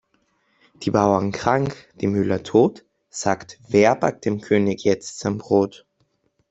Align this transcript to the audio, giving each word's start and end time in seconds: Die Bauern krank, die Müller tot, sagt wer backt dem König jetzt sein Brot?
Die 0.81 0.89
Bauern 0.89 1.31
krank, 1.31 1.75
die 1.97 2.07
Müller 2.07 2.41
tot, 2.41 2.83
sagt 3.11 3.59
wer 3.67 3.95
backt 3.95 4.25
dem 4.25 4.41
König 4.41 4.83
jetzt 4.83 5.19
sein 5.19 5.37
Brot? 5.37 5.85